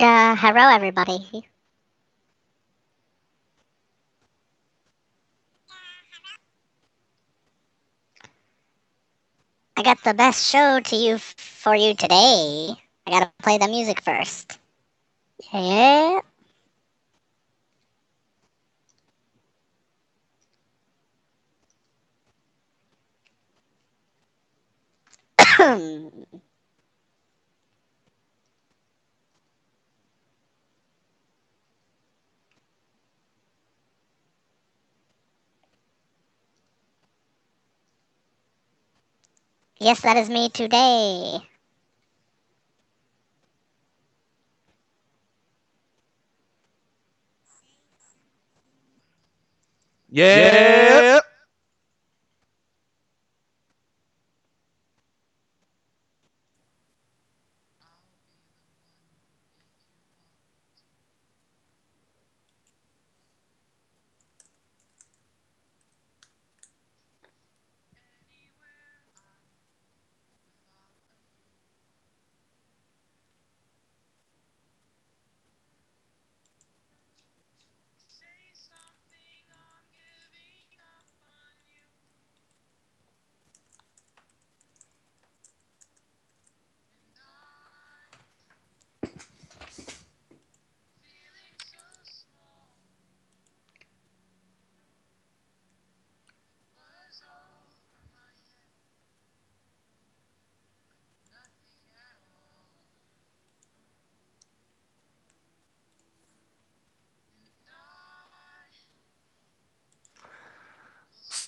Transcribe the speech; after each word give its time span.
Uh, 0.00 0.36
hello, 0.36 0.70
everybody. 0.74 1.44
I 9.76 9.82
got 9.82 10.02
the 10.04 10.14
best 10.14 10.50
show 10.50 10.80
to 10.80 10.96
you 10.96 11.18
for 11.18 11.74
you 11.74 11.94
today. 11.94 12.70
I 13.06 13.10
gotta 13.10 13.32
play 13.42 13.58
the 13.58 13.68
music 13.68 14.02
first. 14.02 14.58
Yeah. 15.52 16.20
yes, 39.84 40.00
that 40.02 40.16
is 40.16 40.28
me 40.30 40.48
today. 40.50 41.40
Yeah. 50.10 50.83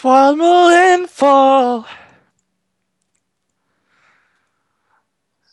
Swallow 0.00 0.68
and 0.70 1.10
fall. 1.10 1.84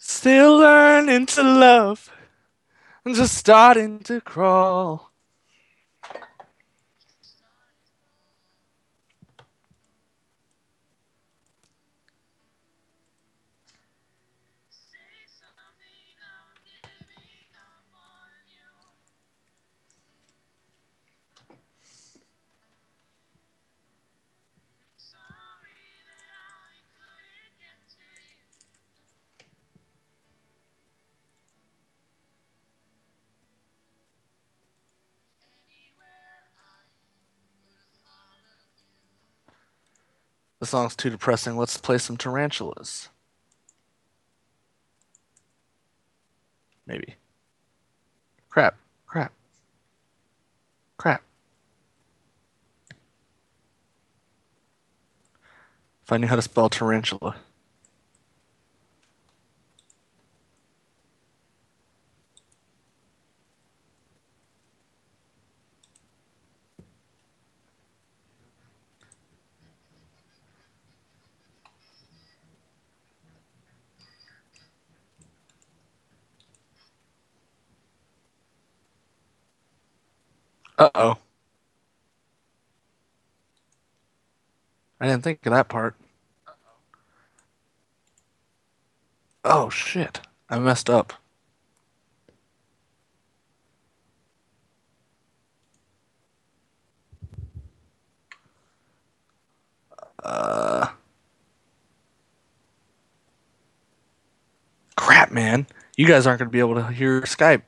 Still 0.00 0.58
learning 0.58 1.26
to 1.26 1.44
love. 1.44 2.10
I'm 3.06 3.14
just 3.14 3.36
starting 3.36 4.00
to 4.00 4.20
crawl. 4.20 5.11
The 40.62 40.66
song's 40.66 40.94
too 40.94 41.10
depressing. 41.10 41.56
Let's 41.56 41.76
play 41.76 41.98
some 41.98 42.16
tarantulas. 42.16 43.08
Maybe. 46.86 47.16
Crap. 48.48 48.76
Crap. 49.04 49.32
Crap. 50.98 51.22
If 56.04 56.12
I 56.12 56.18
knew 56.18 56.28
how 56.28 56.36
to 56.36 56.42
spell 56.42 56.68
tarantula. 56.68 57.34
Uh 80.78 80.90
oh. 80.94 81.18
I 85.00 85.06
didn't 85.08 85.24
think 85.24 85.44
of 85.46 85.52
that 85.52 85.68
part. 85.68 85.96
Oh 89.44 89.70
shit. 89.70 90.20
I 90.50 90.58
messed 90.58 90.90
up. 90.90 91.14
Uh 100.22 100.88
Crap, 104.96 105.32
man. 105.32 105.66
You 105.96 106.06
guys 106.06 106.26
aren't 106.26 106.38
going 106.38 106.48
to 106.48 106.52
be 106.52 106.60
able 106.60 106.76
to 106.76 106.86
hear 106.88 107.22
Skype. 107.22 107.62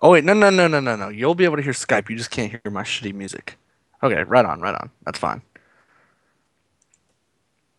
Oh 0.00 0.10
wait, 0.10 0.24
no, 0.24 0.32
no, 0.32 0.50
no, 0.50 0.68
no, 0.68 0.80
no, 0.80 0.96
no. 0.96 1.08
You'll 1.08 1.34
be 1.34 1.44
able 1.44 1.56
to 1.56 1.62
hear 1.62 1.72
Skype. 1.72 2.08
You 2.10 2.16
just 2.16 2.30
can't 2.30 2.50
hear 2.50 2.60
my 2.70 2.82
shitty 2.82 3.14
music. 3.14 3.56
Okay, 4.02 4.22
right 4.24 4.44
on, 4.44 4.60
right 4.60 4.74
on. 4.74 4.90
That's 5.04 5.18
fine. 5.18 5.42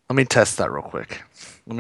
Let 0.10 0.16
me 0.16 0.26
test 0.26 0.58
that 0.58 0.72
real 0.72 0.84
quick. 0.84 1.22
Let 1.66 1.76
me 1.76 1.78